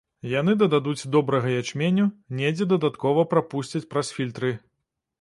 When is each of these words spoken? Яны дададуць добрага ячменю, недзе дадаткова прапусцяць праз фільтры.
Яны 0.29 0.53
дададуць 0.61 1.09
добрага 1.17 1.53
ячменю, 1.59 2.07
недзе 2.41 2.69
дадаткова 2.75 3.29
прапусцяць 3.35 3.87
праз 3.97 4.15
фільтры. 4.19 4.57